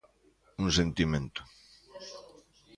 [0.63, 1.41] Un sentimento.